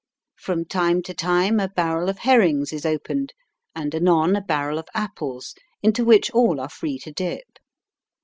[0.35, 3.33] From time to time a barrel of herrings is opened,
[3.75, 7.59] and anon a barrel of apples, into which all are free to dip.